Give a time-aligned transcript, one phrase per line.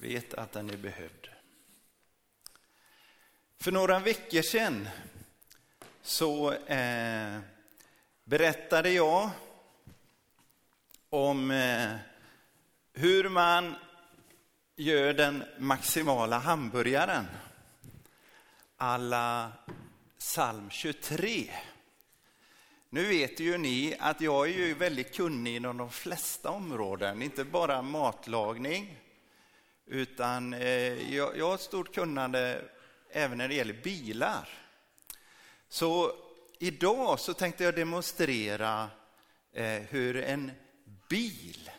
[0.00, 1.28] Vet att den är behövd.
[3.58, 4.88] För några veckor sedan
[6.02, 7.38] så eh,
[8.24, 9.30] berättade jag
[11.10, 11.96] om eh,
[12.92, 13.74] hur man
[14.76, 17.26] gör den maximala hamburgaren
[18.76, 19.52] alla
[20.18, 21.50] psalm 23.
[22.90, 27.44] Nu vet ju ni att jag är ju väldigt kunnig inom de flesta områden, inte
[27.44, 28.96] bara matlagning,
[29.90, 32.64] utan eh, jag, jag har ett stort kunnande
[33.10, 34.48] även när det gäller bilar.
[35.68, 36.12] Så
[36.58, 38.90] idag så tänkte jag demonstrera
[39.52, 40.52] eh, hur en
[41.08, 41.70] bil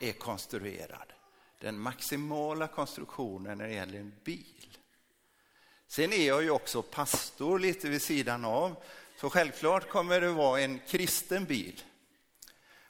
[0.00, 1.12] är konstruerad.
[1.58, 4.78] Den maximala konstruktionen när det gäller en bil.
[5.86, 8.76] Sen är jag ju också pastor lite vid sidan av,
[9.16, 11.82] så självklart kommer det vara en kristen bil.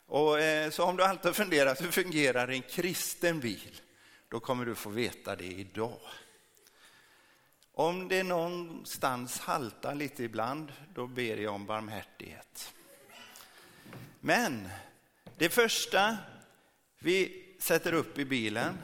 [0.07, 3.81] Och, eh, så om du alltid funderat hur fungerar en kristen bil,
[4.31, 6.01] då kommer du få veta det idag.
[7.73, 12.75] Om det någonstans haltar lite ibland, då ber jag om barmhärtighet.
[14.21, 14.69] Men
[15.37, 16.17] det första
[16.99, 18.79] vi sätter upp i bilen,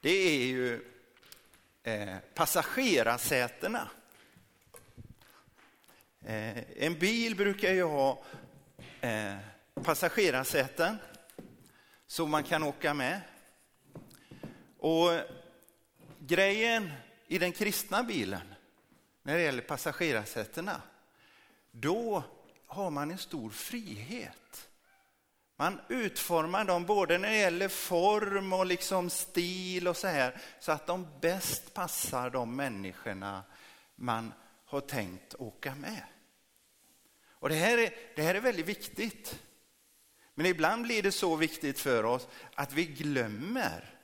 [0.00, 0.80] det är ju
[1.82, 3.88] eh, passagerarsätena.
[6.24, 8.22] Eh, en bil brukar ju ha
[9.00, 9.36] eh,
[9.74, 10.98] passagerarsäten
[12.06, 13.20] så man kan åka med.
[14.78, 15.10] Och
[16.18, 16.92] grejen
[17.26, 18.54] i den kristna bilen,
[19.22, 20.82] när det gäller passagerarsätena,
[21.70, 22.22] då
[22.66, 24.68] har man en stor frihet.
[25.56, 30.72] Man utformar dem både när det gäller form och liksom stil och så här, så
[30.72, 33.42] att de bäst passar de människorna
[33.96, 34.32] man
[34.64, 36.02] har tänkt åka med.
[37.30, 39.42] Och det här är, det här är väldigt viktigt.
[40.34, 43.97] Men ibland blir det så viktigt för oss att vi glömmer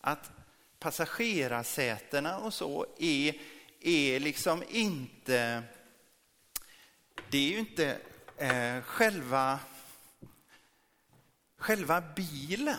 [0.00, 0.30] att
[0.78, 3.34] passagerarsätena och så är,
[3.80, 5.62] är liksom inte,
[7.30, 8.00] det är ju inte
[8.36, 9.60] eh, själva,
[11.56, 12.76] själva bilen.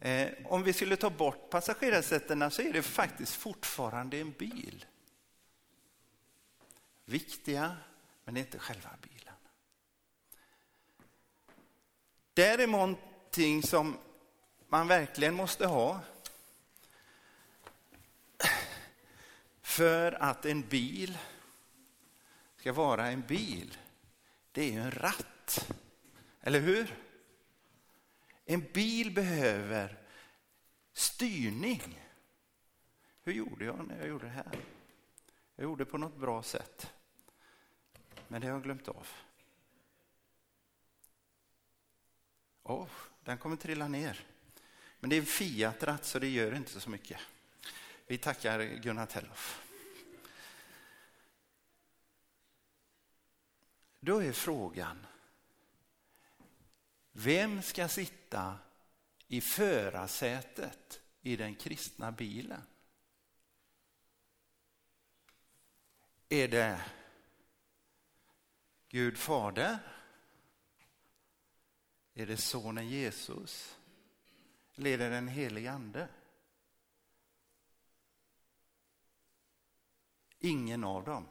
[0.00, 4.86] Eh, om vi skulle ta bort passagerarsätena så är det faktiskt fortfarande en bil.
[7.04, 7.76] Viktiga,
[8.24, 9.34] men inte själva bilen.
[12.34, 13.96] Det är någonting som
[14.68, 16.00] man verkligen måste ha
[19.60, 21.18] för att en bil
[22.56, 23.76] ska vara en bil,
[24.52, 25.72] det är ju en ratt.
[26.40, 26.94] Eller hur?
[28.44, 29.98] En bil behöver
[30.92, 32.00] styrning.
[33.22, 34.58] Hur gjorde jag när jag gjorde det här?
[35.56, 36.92] Jag gjorde det på något bra sätt.
[38.28, 39.06] Men det har jag glömt av.
[42.62, 42.90] Oh,
[43.24, 44.26] den kommer trilla ner.
[45.00, 47.20] Men det är en Fiat-ratt så det gör inte så mycket.
[48.06, 49.64] Vi tackar Gunnar Telloff.
[54.00, 55.06] Då är frågan,
[57.12, 58.58] vem ska sitta
[59.28, 62.62] i förarsätet i den kristna bilen?
[66.28, 66.84] Är det
[68.88, 69.78] Gud Fader?
[72.14, 73.78] Är det sonen Jesus?
[74.78, 76.08] Leder den helige ande?
[80.38, 81.28] Ingen av dem.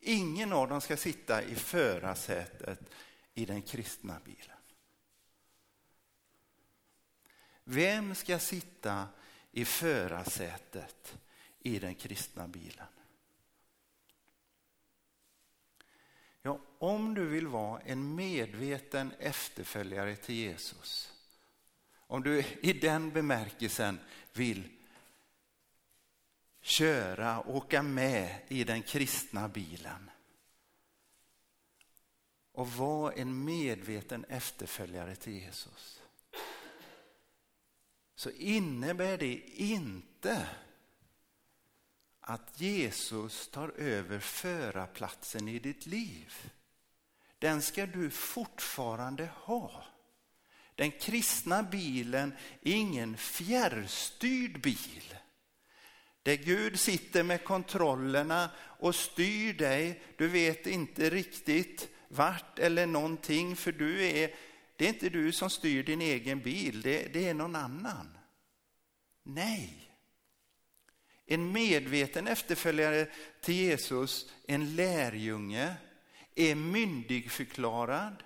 [0.00, 2.80] Ingen av dem ska sitta i förarsätet
[3.34, 4.56] i den kristna bilen.
[7.64, 9.08] Vem ska sitta
[9.50, 11.18] i förarsätet
[11.58, 12.86] i den kristna bilen?
[16.42, 21.11] Ja, om du vill vara en medveten efterföljare till Jesus
[22.06, 24.00] om du i den bemärkelsen
[24.32, 24.68] vill
[26.60, 30.10] köra, åka med i den kristna bilen
[32.52, 36.02] och vara en medveten efterföljare till Jesus
[38.22, 40.48] så innebär det inte
[42.20, 46.52] att Jesus tar över förarplatsen i ditt liv.
[47.38, 49.84] Den ska du fortfarande ha.
[50.82, 52.32] Den kristna bilen
[52.62, 55.14] är ingen fjärrstyrd bil.
[56.22, 60.02] Där Gud sitter med kontrollerna och styr dig.
[60.16, 64.34] Du vet inte riktigt vart eller någonting för du är,
[64.76, 68.18] det är inte du som styr din egen bil, det, det är någon annan.
[69.22, 69.90] Nej.
[71.26, 73.06] En medveten efterföljare
[73.40, 75.74] till Jesus, en lärjunge,
[76.34, 78.22] är myndigförklarad,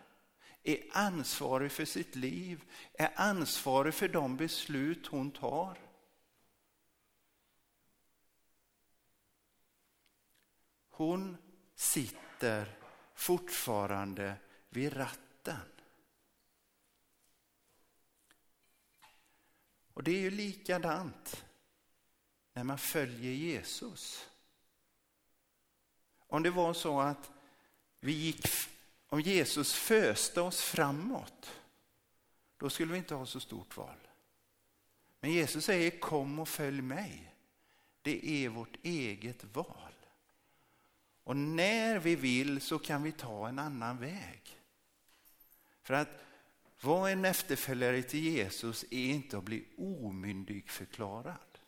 [0.67, 5.79] är ansvarig för sitt liv, är ansvarig för de beslut hon tar.
[10.89, 11.37] Hon
[11.75, 12.79] sitter
[13.15, 14.37] fortfarande
[14.69, 15.61] vid ratten.
[19.93, 21.45] Och det är ju likadant
[22.53, 24.29] när man följer Jesus.
[26.19, 27.31] Om det var så att
[28.01, 28.49] vi gick,
[29.09, 31.51] om Jesus föste oss framåt,
[32.57, 33.97] då skulle vi inte ha så stort val.
[35.21, 37.35] Men Jesus säger kom och följ mig.
[38.03, 39.93] Det är vårt eget val.
[41.25, 44.59] Och när vi vill så kan vi ta en annan väg.
[45.83, 46.25] För att
[46.81, 51.59] vara en efterföljare till Jesus är inte att bli omyndig förklarad.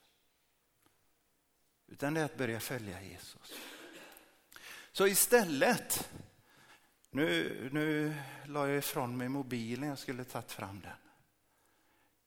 [1.86, 3.52] Utan det är att börja följa Jesus.
[4.92, 6.10] Så istället,
[7.18, 8.14] nu, nu
[8.46, 10.96] la jag ifrån mig mobilen, jag skulle tagit fram den.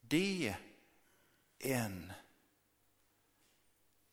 [0.02, 0.56] Det
[1.60, 2.14] en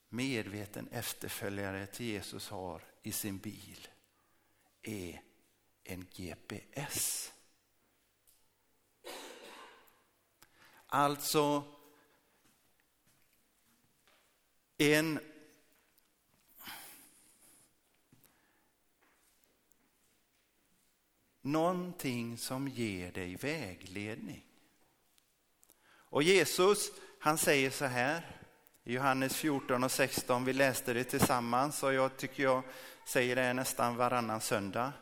[0.08, 3.88] medveten efterföljare till Jesus har i sin bil
[4.82, 5.22] är
[5.84, 7.32] en GPS.
[10.86, 11.74] Alltså
[14.76, 15.20] en
[21.52, 24.44] någonting som ger dig vägledning.
[26.10, 26.90] Och Jesus,
[27.20, 28.38] han säger så här
[28.84, 32.62] i Johannes 14 och 16, vi läste det tillsammans och jag tycker jag
[33.06, 34.92] säger det nästan varannan söndag.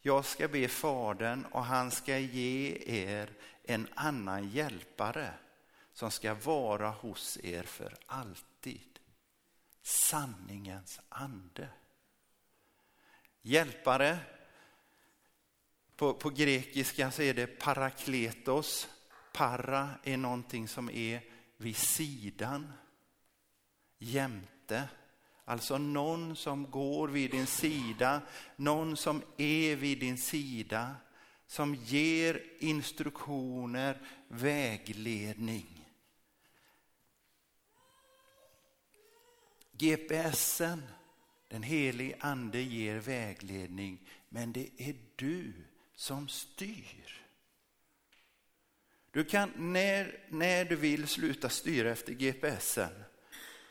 [0.00, 3.30] Jag ska be Fadern och han ska ge er
[3.62, 5.30] en annan hjälpare
[5.92, 8.98] som ska vara hos er för alltid.
[9.82, 11.68] Sanningens ande.
[13.42, 14.18] Hjälpare,
[15.96, 18.88] på, på grekiska så är det parakletos.
[19.32, 21.20] Para är någonting som är
[21.56, 22.72] vid sidan,
[23.98, 24.88] jämte.
[25.44, 28.22] Alltså någon som går vid din sida,
[28.56, 30.96] någon som är vid din sida,
[31.46, 35.86] som ger instruktioner, vägledning.
[39.72, 40.82] GPSen,
[41.48, 45.52] den helige ande ger vägledning, men det är du
[45.96, 47.22] som styr.
[49.10, 53.04] Du kan när, när du vill sluta styra efter GPSen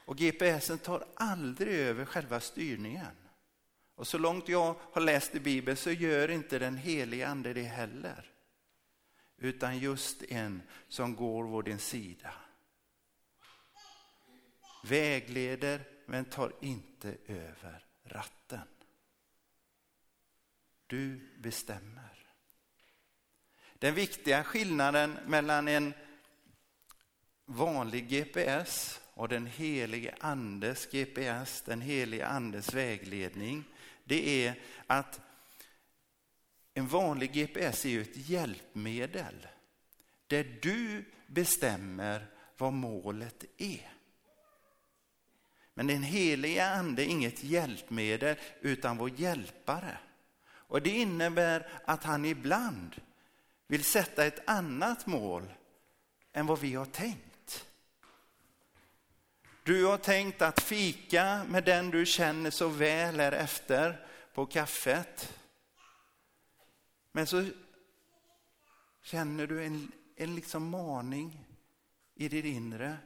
[0.06, 3.16] och GPSen tar aldrig över själva styrningen.
[3.96, 7.64] Och så långt jag har läst i Bibeln så gör inte den helige ande det
[7.64, 8.32] heller.
[9.38, 12.34] Utan just en som går vid din sida.
[14.84, 18.68] Vägleder men tar inte över ratten.
[20.88, 22.28] Du bestämmer.
[23.74, 25.94] Den viktiga skillnaden mellan en
[27.46, 33.64] vanlig GPS och den helige andes GPS, den helige andes vägledning,
[34.04, 35.22] det är att
[36.74, 39.48] en vanlig GPS är ju ett hjälpmedel
[40.28, 42.28] där du bestämmer
[42.58, 43.92] vad målet är.
[45.74, 49.98] Men den heliga ande är inget hjälpmedel utan vår hjälpare.
[50.68, 53.02] Och det innebär att han ibland
[53.68, 55.54] vill sätta ett annat mål
[56.34, 57.68] än vad vi har tänkt.
[59.64, 65.40] Du har tänkt att fika med den du känner så väl är efter på kaffet.
[67.12, 67.50] Men så
[69.02, 71.46] känner du en, en liksom maning
[72.16, 72.98] i ditt inre.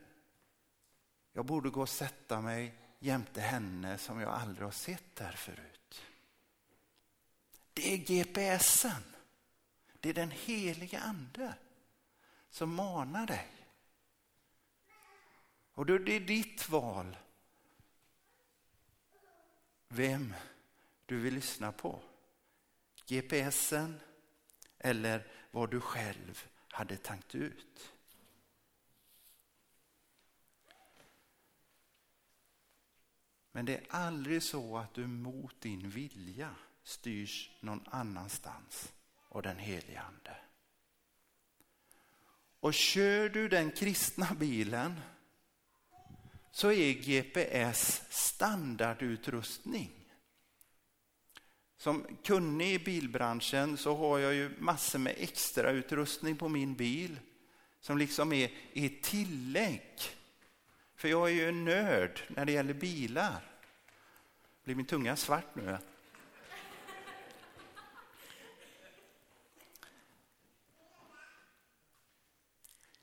[1.33, 6.05] Jag borde gå och sätta mig jämte henne som jag aldrig har sett där förut.
[7.79, 9.03] Det är GPSen.
[9.99, 11.53] Det är den heliga ande
[12.49, 13.47] som manar dig.
[15.73, 17.17] Och då det är ditt val
[19.87, 20.33] vem
[21.05, 22.01] du vill lyssna på.
[23.05, 23.99] GPSen
[24.77, 27.93] eller vad du själv hade tänkt ut.
[33.51, 36.55] Men det är aldrig så att du mot din vilja
[36.89, 38.93] styrs någon annanstans
[39.29, 40.35] av den helige ande.
[42.59, 44.99] Och kör du den kristna bilen
[46.51, 49.91] så är GPS standardutrustning.
[51.77, 57.19] Som kunnig i bilbranschen så har jag ju massor med extra utrustning på min bil
[57.79, 59.99] som liksom är, är tillägg.
[60.95, 63.43] För jag är ju en nörd när det gäller bilar.
[64.63, 65.77] Blir min tunga svart nu?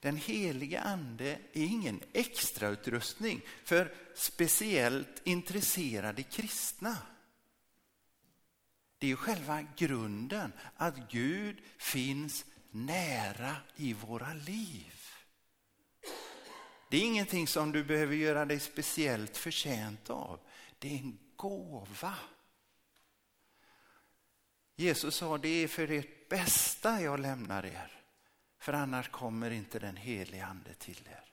[0.06, 6.96] Den heliga ande är ingen extrautrustning för speciellt intresserade kristna.
[8.98, 14.94] Det är själva grunden, att Gud finns nära i våra liv.
[16.90, 20.40] Det är ingenting som du behöver göra dig speciellt förtjänt av.
[20.78, 22.14] Det är en gåva.
[24.76, 28.05] Jesus sa, det är för ert bästa jag lämnar er.
[28.66, 31.24] För annars kommer inte den helige ande till er.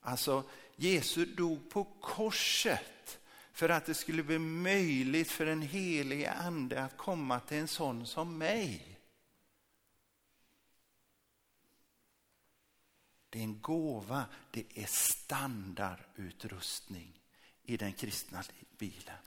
[0.00, 3.18] Alltså, Jesus dog på korset
[3.52, 8.06] för att det skulle bli möjligt för den helige ande att komma till en sån
[8.06, 8.98] som mig.
[13.30, 17.20] Det är en gåva, det är standardutrustning
[17.62, 18.42] i den kristna
[18.78, 19.18] bilen.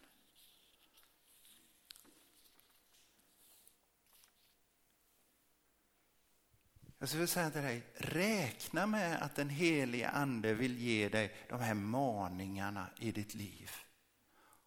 [7.00, 11.60] Jag skulle säga till dig, räkna med att den helige ande vill ge dig de
[11.60, 13.72] här maningarna i ditt liv.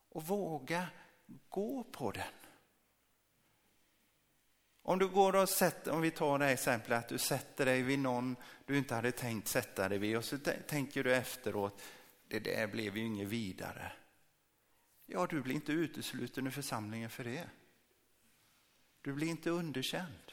[0.08, 0.88] Och våga
[1.48, 2.32] gå på den.
[4.82, 7.82] Om du går och sätter, om vi tar det här exemplet att du sätter dig
[7.82, 11.82] vid någon du inte hade tänkt sätta dig vid och så tänker du efteråt,
[12.28, 13.92] det där blev ju inget vidare.
[15.06, 17.48] Ja, du blir inte utesluten ur församlingen för det.
[19.00, 20.32] Du blir inte underkänd.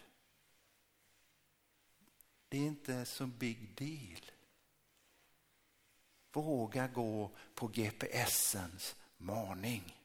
[2.49, 4.31] Det är inte så big deal.
[6.31, 9.97] Våga gå på GPSens maning.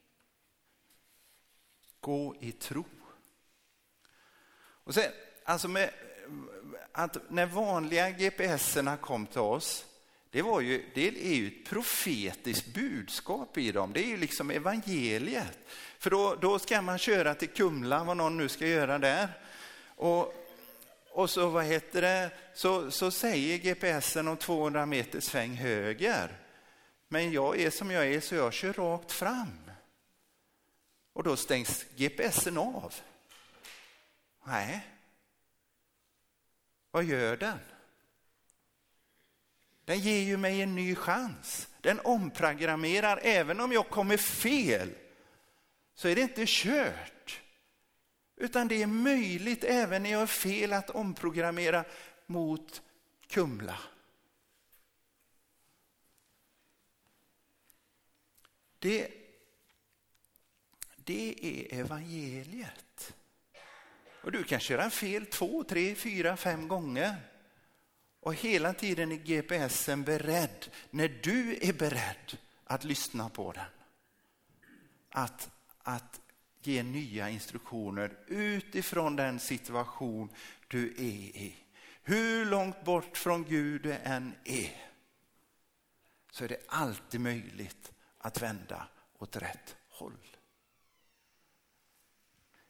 [1.99, 2.85] Gå i tro.
[4.55, 5.11] Och sen,
[5.43, 5.93] alltså med,
[6.91, 9.85] att när vanliga GPSerna kom till oss,
[10.29, 13.93] det, var ju, det är ju ett profetiskt budskap i dem.
[13.93, 15.59] Det är ju liksom evangeliet.
[15.99, 19.29] För då, då ska man köra till Kumla, vad någon nu ska göra där.
[19.95, 20.42] Och,
[21.13, 26.39] och så, vad heter det, så, så säger GPSen om 200 meter sväng höger.
[27.07, 29.71] Men jag är som jag är så jag kör rakt fram.
[31.13, 32.93] Och då stängs GPSen av.
[34.43, 34.87] Nej.
[36.91, 37.59] Vad gör den?
[39.85, 41.67] Den ger ju mig en ny chans.
[41.81, 44.89] Den omprogrammerar, även om jag kommer fel
[45.95, 47.12] så är det inte kört.
[48.43, 51.85] Utan det är möjligt även när jag är fel att omprogrammera
[52.25, 52.81] mot
[53.27, 53.79] Kumla.
[58.79, 59.11] Det,
[60.95, 63.13] det är evangeliet.
[64.23, 67.15] Och du kan köra fel två, tre, fyra, fem gånger.
[68.19, 73.65] Och hela tiden är GPSen beredd, när du är beredd att lyssna på den.
[75.09, 76.22] Att, att
[76.67, 80.29] ge nya instruktioner utifrån den situation
[80.67, 81.55] du är i.
[82.03, 84.93] Hur långt bort från Gud du än är
[86.31, 90.17] så är det alltid möjligt att vända åt rätt håll.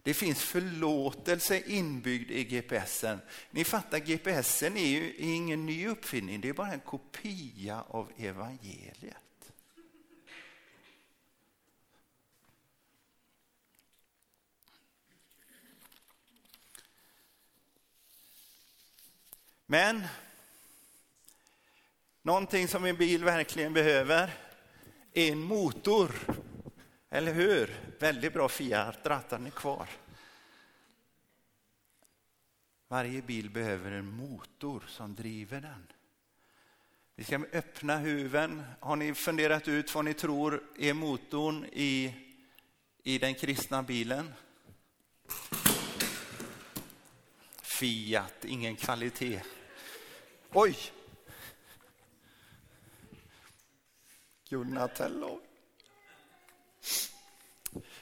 [0.01, 3.19] Det finns förlåtelse inbyggd i GPSen.
[3.51, 9.17] Ni fattar, GPSen är ju ingen ny uppfinning, det är bara en kopia av evangeliet.
[19.73, 20.03] Men
[22.21, 24.33] någonting som en bil verkligen behöver
[25.13, 26.11] är en motor.
[27.09, 27.75] Eller hur?
[27.99, 29.87] Väldigt bra Fiat, rattarna är kvar.
[32.87, 35.87] Varje bil behöver en motor som driver den.
[37.15, 38.63] Vi ska öppna huven.
[38.79, 42.13] Har ni funderat ut vad ni tror är motorn i,
[43.03, 44.33] i den kristna bilen?
[47.61, 49.41] Fiat, ingen kvalitet.
[50.55, 50.77] Oj!
[54.49, 55.39] Gunnar Tellov.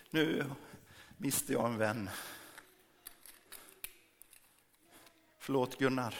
[0.10, 0.46] Nu
[1.18, 2.10] miste jag en vän.
[5.38, 6.16] Förlåt Gunnar.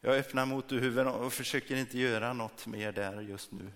[0.00, 3.72] Jag öppnar motorhuven och försöker inte göra något mer där just nu.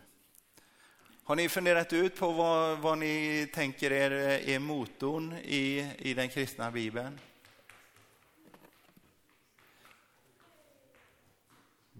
[1.25, 4.11] Har ni funderat ut på vad, vad ni tänker er
[4.49, 7.19] är motorn i, i den kristna bibeln?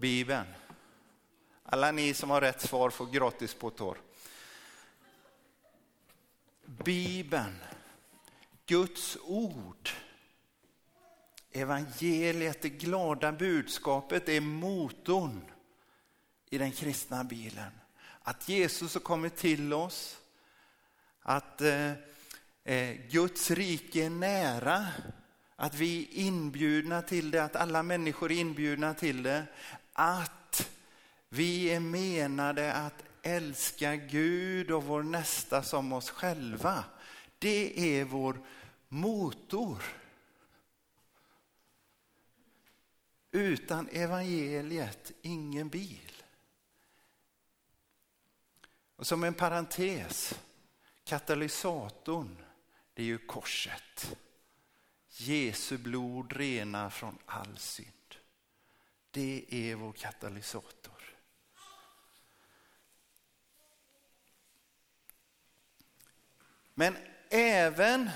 [0.01, 0.45] Bibeln.
[1.63, 3.97] Alla ni som har rätt svar får gratis på torr.
[6.65, 7.55] Bibeln,
[8.65, 9.89] Guds ord,
[11.51, 15.41] evangeliet, det glada budskapet är motorn
[16.49, 17.71] i den kristna bilen.
[18.21, 20.17] Att Jesus har kommit till oss,
[21.21, 21.91] att eh,
[22.63, 24.87] eh, Guds rike är nära,
[25.61, 29.43] Att vi är inbjudna till det, att alla människor är inbjudna till det.
[30.03, 30.71] Att
[31.29, 36.83] vi är menade att älska Gud och vår nästa som oss själva.
[37.39, 38.39] Det är vår
[38.87, 39.83] motor.
[43.31, 46.23] Utan evangeliet, ingen bil.
[48.95, 50.39] Och som en parentes,
[51.03, 52.37] katalysatorn,
[52.93, 54.17] det är ju korset.
[55.09, 58.00] Jesu blod renar från all synd.
[59.11, 61.17] Det är vår katalysator.
[66.73, 66.97] Men
[67.29, 68.09] även,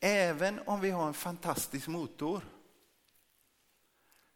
[0.00, 2.42] även om vi har en fantastisk motor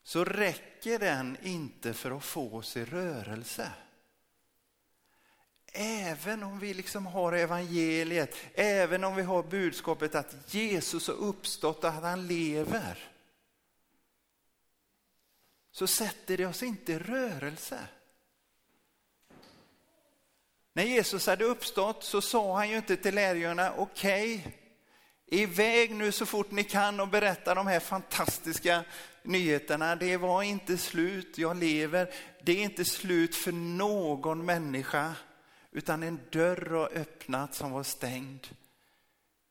[0.02, 3.72] så räcker den inte för att få oss i rörelse.
[5.72, 11.84] Även om vi liksom har evangeliet, även om vi har budskapet att Jesus har uppstått
[11.84, 13.09] och att han lever.
[15.72, 17.78] Så sätter det oss inte i rörelse.
[20.72, 24.52] När Jesus hade uppstått så sa han ju inte till lärjungarna, okej, okay,
[25.42, 28.84] iväg nu så fort ni kan och berätta de här fantastiska
[29.22, 29.96] nyheterna.
[29.96, 32.14] Det var inte slut, jag lever.
[32.42, 35.14] Det är inte slut för någon människa,
[35.72, 38.46] utan en dörr har öppnat som var stängd.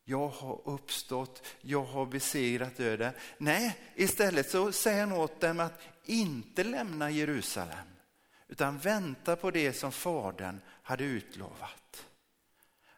[0.09, 3.13] Jag har uppstått, jag har besegrat döden.
[3.37, 7.87] Nej, istället så säger han åt dem att inte lämna Jerusalem,
[8.47, 12.05] utan vänta på det som Fadern hade utlovat.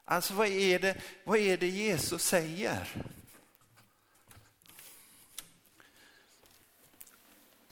[0.06, 3.06] Alltså vad är det, vad är det Jesus säger?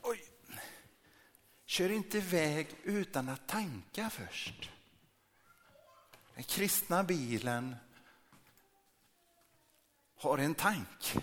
[0.02, 0.24] Oj.
[1.66, 4.70] Kör inte iväg utan att tanka först.
[6.36, 7.76] Den kristna bilen
[10.20, 11.18] har en tank.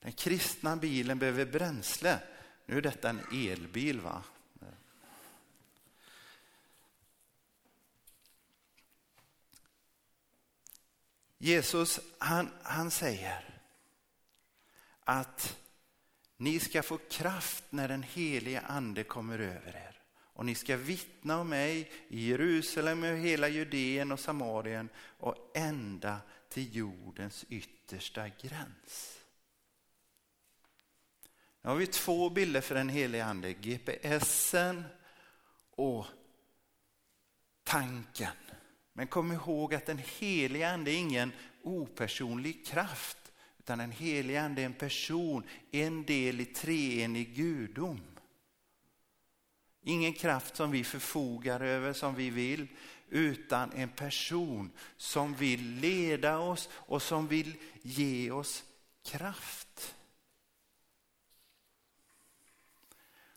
[0.00, 2.22] Den kristna bilen behöver bränsle.
[2.66, 4.22] Nu är detta en elbil va?
[11.38, 13.60] Jesus han, han säger
[15.04, 15.58] att
[16.36, 19.97] ni ska få kraft när den helige ande kommer över er.
[20.38, 26.20] Och ni ska vittna om mig i Jerusalem och hela Judeen och Samarien och ända
[26.48, 29.20] till jordens yttersta gräns.
[31.62, 34.84] Nu har vi två bilder för den helige ande, GPSen
[35.70, 36.06] och
[37.64, 38.36] tanken.
[38.92, 44.62] Men kom ihåg att den helige ande är ingen opersonlig kraft, utan den helige ande
[44.62, 48.00] är en person, en del i treenig gudom.
[49.82, 52.66] Ingen kraft som vi förfogar över som vi vill,
[53.08, 58.64] utan en person som vill leda oss och som vill ge oss
[59.04, 59.94] kraft.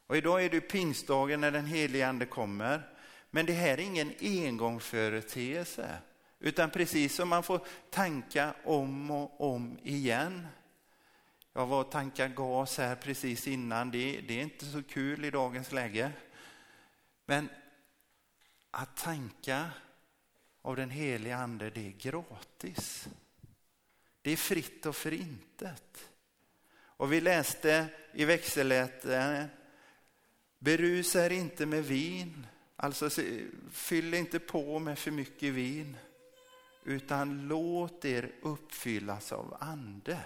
[0.07, 2.89] Och idag är det pingstdagen när den helige ande kommer.
[3.29, 5.97] Men det här är ingen engångsföreteelse,
[6.39, 10.47] utan precis som man får tanka om och om igen.
[11.53, 15.31] Jag var och tankade gas här precis innan, det, det är inte så kul i
[15.31, 16.11] dagens läge.
[17.31, 17.49] Men
[18.71, 19.71] att tanka
[20.61, 23.07] av den heliga ande, det är gratis.
[24.21, 26.09] Det är fritt och förintet.
[26.73, 29.49] Och vi läste i växellätet,
[30.59, 33.09] berusa er inte med vin, alltså
[33.71, 35.97] fyll inte på med för mycket vin,
[36.83, 40.19] utan låt er uppfyllas av ande.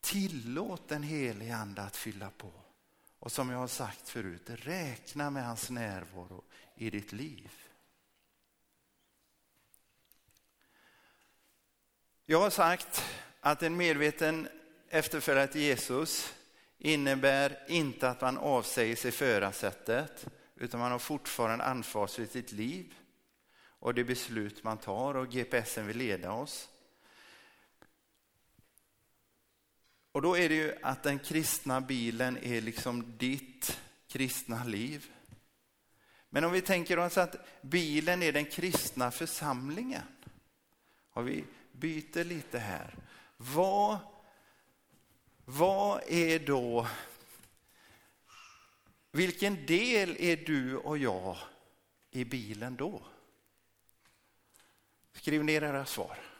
[0.00, 2.65] Tillåt den helige ande att fylla på.
[3.18, 7.50] Och som jag har sagt förut, räkna med hans närvaro i ditt liv.
[12.26, 13.04] Jag har sagt
[13.40, 14.48] att en medveten
[14.88, 16.34] efterföljare till Jesus
[16.78, 20.26] innebär inte att man avsäger sig förarsättet,
[20.56, 22.94] utan man har fortfarande ansvar för sitt liv
[23.78, 26.68] och det beslut man tar och GPSen vill leda oss.
[30.16, 35.10] Och då är det ju att den kristna bilen är liksom ditt kristna liv.
[36.30, 40.02] Men om vi tänker oss att bilen är den kristna församlingen.
[41.10, 42.94] Och vi byter lite här.
[43.36, 43.98] Vad,
[45.44, 46.86] vad är då,
[49.12, 51.36] vilken del är du och jag
[52.10, 53.02] i bilen då?
[55.12, 56.35] Skriv ner era svar.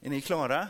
[0.00, 0.68] Är ni klara?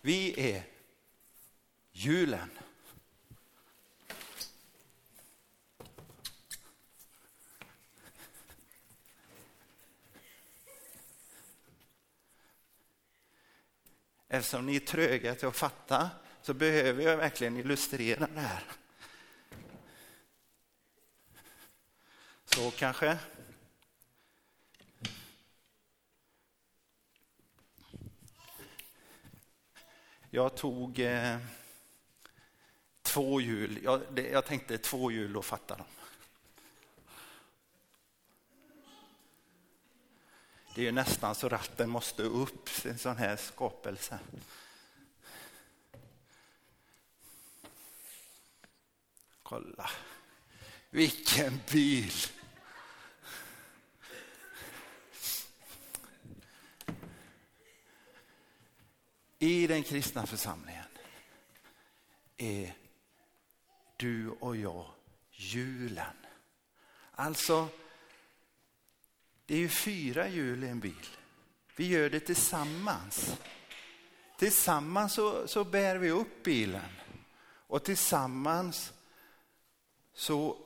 [0.00, 0.62] Vi är
[1.92, 2.50] julen.
[14.28, 16.10] Eftersom ni är tröga till att fatta
[16.42, 18.64] så behöver jag verkligen illustrera det här.
[22.44, 23.18] Så kanske.
[30.30, 31.38] Jag tog eh,
[33.02, 33.80] två hjul.
[33.82, 35.86] Jag, det, jag tänkte två hjul och fatta dem.
[40.74, 44.18] Det är ju nästan så ratten måste upp, en sån här skapelse.
[49.42, 49.90] Kolla,
[50.90, 52.12] vilken bil!
[59.38, 60.84] I den kristna församlingen
[62.36, 62.76] är
[63.96, 64.86] du och jag
[65.30, 66.16] hjulen.
[67.10, 67.68] Alltså,
[69.46, 71.06] det är ju fyra hjul i en bil.
[71.76, 73.36] Vi gör det tillsammans.
[74.38, 76.90] Tillsammans så, så bär vi upp bilen
[77.66, 78.92] och tillsammans
[80.14, 80.56] så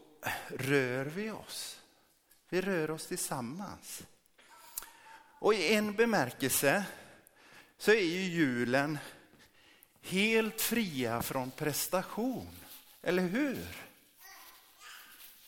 [0.48, 1.80] rör vi oss.
[2.48, 4.02] Vi rör oss tillsammans.
[5.38, 6.84] Och i en bemärkelse
[7.82, 8.98] så är ju julen
[10.02, 12.48] helt fria från prestation.
[13.02, 13.58] Eller hur?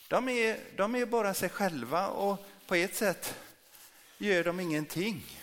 [0.08, 3.34] De är, de är bara sig själva och på ett sätt
[4.18, 5.40] gör de ingenting.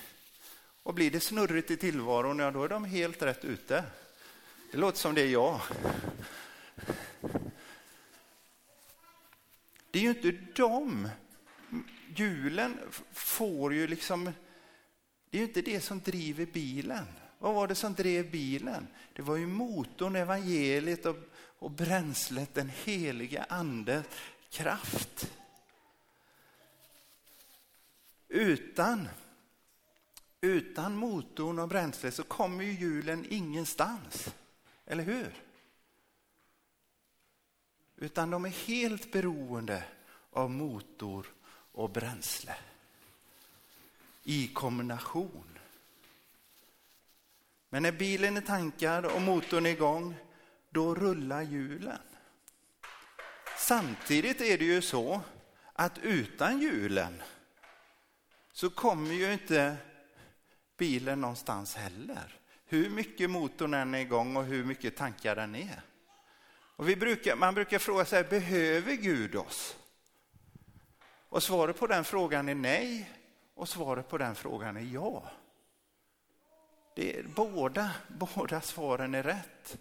[0.84, 3.84] Och blir det snurrigt i tillvaron, ja då är de helt rätt ute.
[4.71, 5.62] Det låter som det är jag.
[9.91, 11.10] Det är ju inte de.
[12.15, 12.77] Julen
[13.13, 14.32] får ju liksom,
[15.32, 17.06] det är ju inte det som driver bilen.
[17.39, 18.88] Vad var det som drev bilen?
[19.13, 21.15] Det var ju motorn, evangeliet och,
[21.60, 24.06] och bränslet, den heliga andens
[24.50, 25.32] kraft.
[28.28, 29.08] Utan,
[30.41, 34.34] utan motorn och bränslet så kommer ju hjulen ingenstans.
[34.86, 35.44] Eller hur?
[37.96, 39.84] Utan de är helt beroende
[40.32, 41.28] av motor
[41.72, 42.56] och bränsle
[44.32, 45.60] i kombination.
[47.70, 50.15] Men när bilen är tankad och motorn är igång,
[50.70, 52.02] då rullar hjulen.
[53.58, 55.22] Samtidigt är det ju så
[55.74, 57.22] att utan hjulen
[58.52, 59.78] så kommer ju inte
[60.78, 62.39] bilen någonstans heller.
[62.65, 65.82] Hur mycket motorn än är igång och hur mycket tankar den är.
[66.76, 69.76] Och vi brukar, man brukar fråga sig, behöver Gud oss?
[71.30, 73.17] Och svaret på den frågan är nej
[73.62, 75.32] och svaret på den frågan är ja.
[76.95, 79.78] Det är, båda, båda svaren är rätt.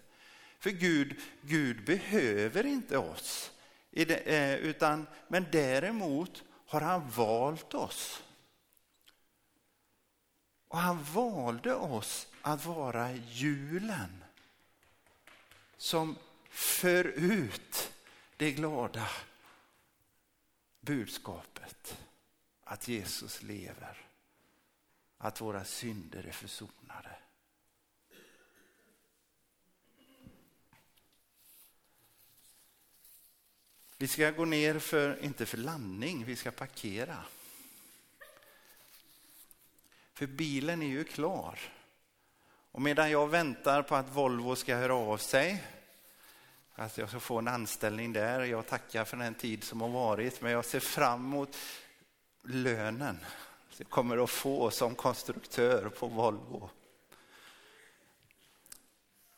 [0.59, 3.51] För Gud, Gud behöver inte oss,
[3.91, 8.23] eh, utan, men däremot har han valt oss.
[10.67, 14.23] Och han valde oss att vara julen
[15.77, 16.17] som
[16.49, 17.93] för ut
[18.37, 19.07] det glada
[20.79, 21.97] budskapet
[22.71, 23.97] att Jesus lever,
[25.17, 27.15] att våra synder är försonade.
[33.97, 37.23] Vi ska gå ner, för, inte för landning, vi ska parkera.
[40.13, 41.59] För bilen är ju klar.
[42.71, 45.63] Och medan jag väntar på att Volvo ska höra av sig,
[46.73, 50.41] att jag ska få en anställning där, jag tackar för den tid som har varit,
[50.41, 51.57] men jag ser fram emot
[52.43, 53.17] lönen
[53.81, 56.69] du kommer att få som konstruktör på Volvo.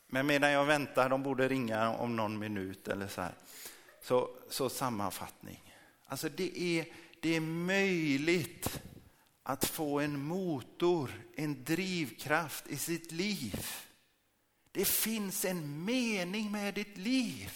[0.06, 3.34] Men medan jag väntar, de borde ringa om någon minut eller så här.
[4.02, 5.74] Så, så sammanfattning.
[6.06, 6.86] Alltså det är,
[7.20, 8.82] det är möjligt
[9.42, 13.66] att få en motor, en drivkraft i sitt liv.
[14.72, 17.52] Det finns en mening med ditt liv.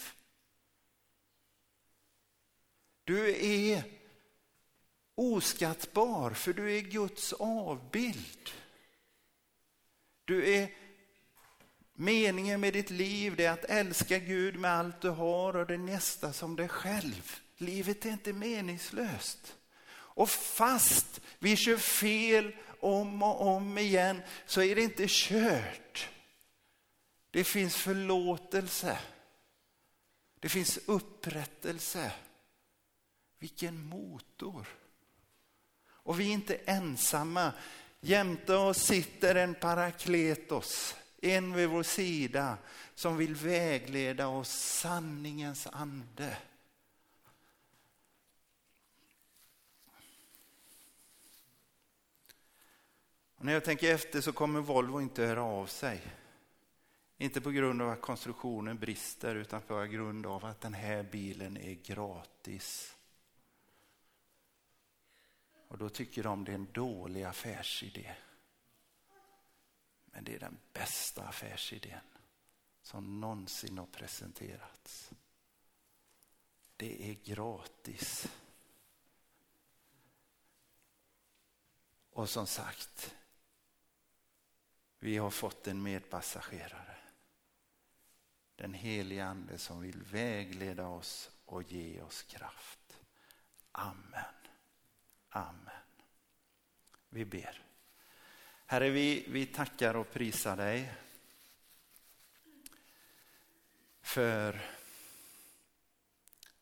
[3.04, 3.97] Du är
[5.18, 8.50] oskattbar för du är Guds avbild.
[10.24, 10.70] Du är
[12.00, 15.78] Meningen med ditt liv det är att älska Gud med allt du har och det
[15.78, 17.40] nästa som dig själv.
[17.56, 19.56] Livet är inte meningslöst.
[19.90, 26.08] Och fast vi kör fel om och om igen så är det inte kört.
[27.30, 28.98] Det finns förlåtelse.
[30.40, 32.12] Det finns upprättelse.
[33.38, 34.77] Vilken motor.
[36.08, 37.52] Och vi är inte ensamma.
[38.00, 42.58] Jämte oss sitter en parakletos, en vid vår sida
[42.94, 46.36] som vill vägleda oss sanningens ande.
[53.36, 56.02] Och när jag tänker efter så kommer Volvo inte höra av sig.
[57.18, 61.56] Inte på grund av att konstruktionen brister utan på grund av att den här bilen
[61.56, 62.94] är gratis.
[65.68, 68.14] Och då tycker de det är en dålig affärsidé.
[70.04, 72.00] Men det är den bästa affärsidén
[72.82, 75.10] som någonsin har presenterats.
[76.76, 78.28] Det är gratis.
[82.10, 83.14] Och som sagt,
[84.98, 86.96] vi har fått en medpassagerare.
[88.56, 93.00] Den heliga ande som vill vägleda oss och ge oss kraft.
[93.72, 94.37] Amen.
[95.38, 95.82] Amen.
[97.08, 97.62] Vi ber.
[98.66, 100.94] Herre, vi, vi tackar och prisar dig
[104.00, 104.60] för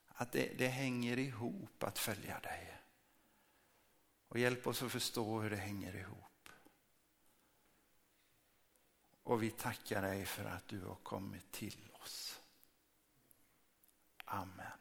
[0.09, 2.79] att det, det hänger ihop att följa dig.
[4.29, 6.49] Och hjälp oss att förstå hur det hänger ihop.
[9.23, 12.41] Och vi tackar dig för att du har kommit till oss.
[14.25, 14.79] Amen.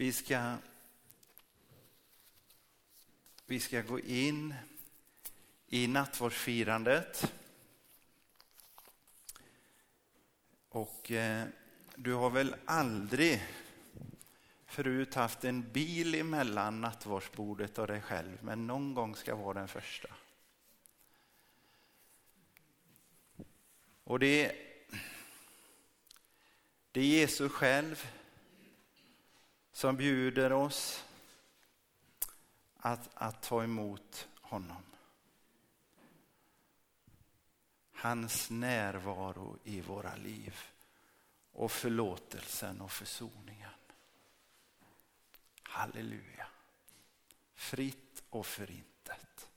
[0.00, 0.56] Vi ska,
[3.46, 4.54] vi ska gå in
[5.66, 7.32] i nattvardsfirandet.
[10.68, 11.46] Och eh,
[11.96, 13.46] du har väl aldrig
[14.66, 19.68] förut haft en bil emellan nattvardsbordet och dig själv, men någon gång ska vara den
[19.68, 20.08] första.
[24.04, 24.56] Och det,
[26.92, 28.06] det är Jesus själv
[29.80, 31.04] som bjuder oss
[32.76, 34.82] att, att ta emot honom.
[37.92, 40.56] Hans närvaro i våra liv
[41.52, 43.70] och förlåtelsen och försoningen.
[45.62, 46.46] Halleluja.
[47.54, 49.48] Fritt och förintet.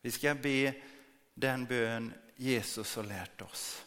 [0.00, 0.82] Vi ska be
[1.34, 3.86] den bön Jesus har lärt oss.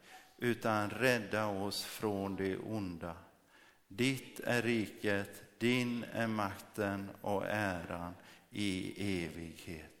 [0.41, 3.15] utan rädda oss från det onda.
[3.87, 8.13] Ditt är riket, din är makten och äran
[8.49, 8.93] i
[9.25, 9.91] evighet.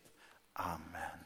[0.53, 1.20] Amen.